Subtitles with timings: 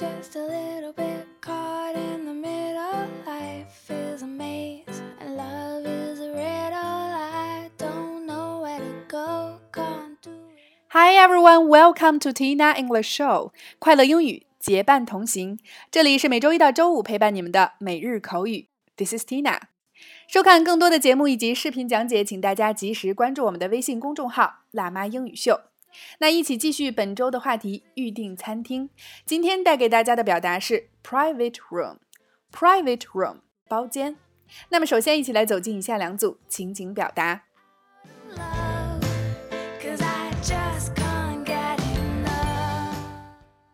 [0.00, 3.06] just a little bit caught in the middle.
[3.26, 6.72] Life is a maze and love is a riddle.
[6.72, 10.88] I don't know where to go, can't do it.
[10.88, 15.58] Hi everyone, welcome to Tina English Show，快乐英语结伴同行。
[15.90, 18.68] 这里是每周一到周五陪伴你们的每日口语。
[18.96, 19.60] This is Tina。
[20.26, 25.60] 收看更多的节目以及视频讲解，请大家及时关注我们的微信公众号“辣妈英语秀”。
[26.18, 28.90] 那一起继续本周的话题，预定餐厅。
[29.24, 34.16] 今天带给大家的表达是 private room，private room 包间。
[34.68, 37.42] 那么首先一起来走进以下两组情景表达。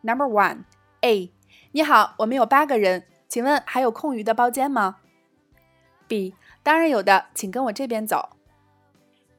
[0.02, 0.64] Number one
[1.00, 1.32] A，
[1.72, 4.98] 你好，我们有八个人，请问还有空余的包间吗
[6.06, 8.36] ？B，当然有的，请跟我这边走。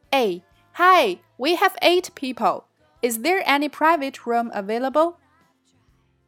[0.09, 2.66] A Hi, we have eight people.
[3.01, 5.19] Is there any private room available?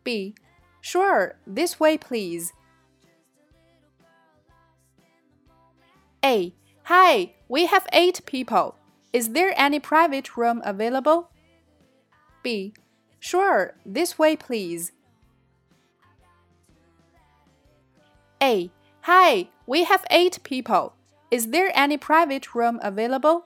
[0.03, 0.35] B
[0.81, 2.53] Sure, this way please.
[6.23, 6.53] A
[6.83, 8.75] Hi, we have eight people.
[9.13, 11.31] Is there any private room available?
[12.43, 12.73] B
[13.19, 14.91] Sure, this way please.
[18.41, 20.93] A Hi, we have eight people.
[21.31, 23.45] Is there any private room available?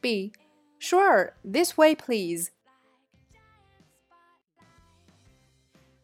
[0.00, 0.32] B
[0.79, 2.51] Sure, this way please.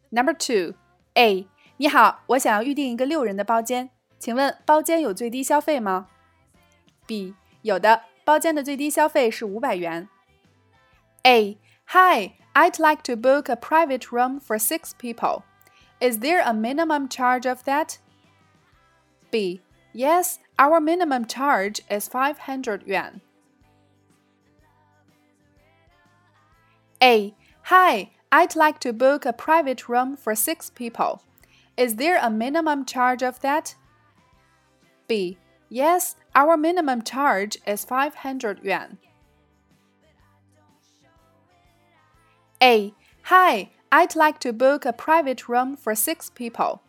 [0.10, 0.76] Number two,
[1.16, 6.08] A 你好，我想要预订一个六人的包间，请问包间有最低消费吗？
[7.06, 10.08] B 有的，包间的最低消费是五百元。
[11.24, 15.44] A Hi, I'd like to book a private room for six people.
[16.00, 17.98] Is there a minimum charge of that?
[19.30, 19.62] B.
[19.94, 23.22] Yes, our minimum charge is 500 yuan.
[27.03, 27.35] A.
[27.65, 31.23] Hi, I'd like to book a private room for six people.
[31.77, 33.75] Is there a minimum charge of that?
[35.07, 35.39] B.
[35.69, 38.99] Yes, our minimum charge is 500 yuan.
[42.63, 42.95] A.
[43.25, 46.83] Hi, I'd like to book a private room for six people.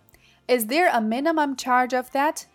[0.47, 2.45] Is there a minimum charge of that?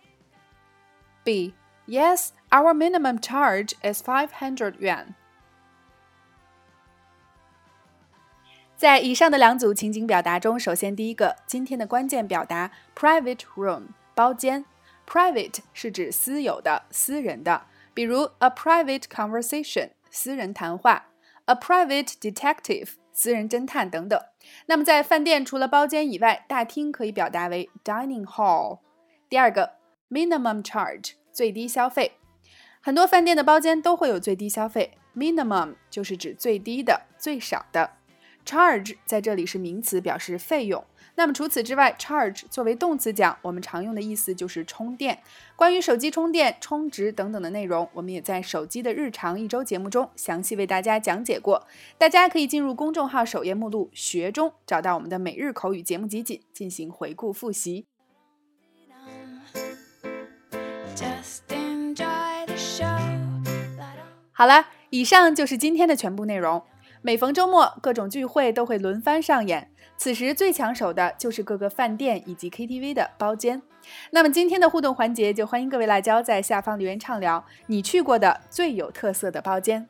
[1.23, 1.53] B.
[1.85, 5.15] Yes, our minimum charge is 500 yuan.
[8.83, 13.83] 在以上的两组情景表达中，首先第一个，今天的关键表达 private room
[14.13, 14.65] 包间
[15.07, 17.61] ，private 是指私有的、私人的，
[17.93, 21.05] 比如 a private conversation 私人谈话
[21.45, 24.21] ，a private detective 私人侦探等等。
[24.65, 28.79] 那么在饭店除了包间以外，大厅可以表达为 dining hall。
[29.29, 29.75] 第二个
[30.11, 32.17] minimum charge 最低消费，
[32.81, 37.91] 很多饭店的包间都会有最低消费，minimum 就是指最低的、最少的。
[38.45, 40.83] Charge 在这里是名词，表示费用。
[41.15, 45.19] 那么除此之外，charge 作为动词讲，我们常用的意思就是充电。
[45.55, 51.67] 关于手机充电、充值等等的内容，我们也在手机的日常一周节目中详细为大家讲解过。
[51.99, 57.85] 大家可以进入公众号首页目录“学”中，找到我们的每日口语节目集锦，进行回顾复习。
[64.31, 66.63] 好了，以上就是今天的全部内容。
[67.05, 73.61] 每逢周末，各种聚会都会轮番上演，此时最抢手的就是各个饭店以及 KTV 的包间。
[74.11, 79.89] 那么今天的互动环节，就欢迎各位辣椒在下方留言畅聊你去过的最有特色的包间。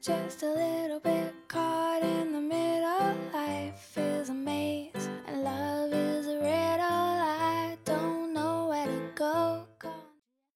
[0.00, 2.40] just a little bit caught in the